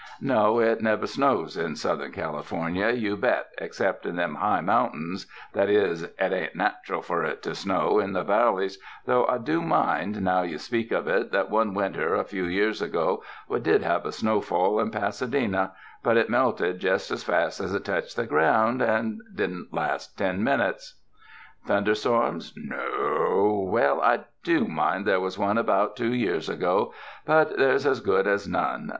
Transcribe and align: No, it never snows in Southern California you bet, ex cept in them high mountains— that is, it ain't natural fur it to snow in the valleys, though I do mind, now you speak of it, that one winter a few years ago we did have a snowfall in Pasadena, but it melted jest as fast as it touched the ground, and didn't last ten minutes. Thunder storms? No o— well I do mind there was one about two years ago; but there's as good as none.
No, 0.19 0.59
it 0.59 0.81
never 0.81 1.05
snows 1.05 1.55
in 1.55 1.75
Southern 1.75 2.11
California 2.11 2.89
you 2.89 3.15
bet, 3.15 3.49
ex 3.59 3.77
cept 3.77 4.07
in 4.07 4.15
them 4.15 4.33
high 4.33 4.61
mountains— 4.61 5.27
that 5.53 5.69
is, 5.69 6.01
it 6.01 6.19
ain't 6.33 6.55
natural 6.55 7.03
fur 7.03 7.23
it 7.25 7.43
to 7.43 7.53
snow 7.53 7.99
in 7.99 8.13
the 8.13 8.23
valleys, 8.23 8.79
though 9.05 9.27
I 9.27 9.37
do 9.37 9.61
mind, 9.61 10.23
now 10.23 10.41
you 10.41 10.57
speak 10.57 10.91
of 10.91 11.07
it, 11.07 11.31
that 11.33 11.51
one 11.51 11.75
winter 11.75 12.15
a 12.15 12.23
few 12.23 12.45
years 12.45 12.81
ago 12.81 13.21
we 13.47 13.59
did 13.59 13.83
have 13.83 14.03
a 14.07 14.11
snowfall 14.11 14.79
in 14.79 14.89
Pasadena, 14.89 15.73
but 16.01 16.17
it 16.17 16.31
melted 16.31 16.79
jest 16.79 17.11
as 17.11 17.23
fast 17.23 17.59
as 17.59 17.71
it 17.75 17.85
touched 17.85 18.15
the 18.15 18.25
ground, 18.25 18.81
and 18.81 19.21
didn't 19.35 19.71
last 19.71 20.17
ten 20.17 20.43
minutes. 20.43 20.99
Thunder 21.67 21.93
storms? 21.93 22.55
No 22.57 22.83
o— 22.99 23.59
well 23.69 24.01
I 24.01 24.21
do 24.43 24.65
mind 24.67 25.05
there 25.05 25.19
was 25.21 25.37
one 25.37 25.59
about 25.59 25.95
two 25.95 26.11
years 26.11 26.49
ago; 26.49 26.91
but 27.23 27.55
there's 27.55 27.85
as 27.85 27.99
good 27.99 28.25
as 28.25 28.47
none. 28.47 28.89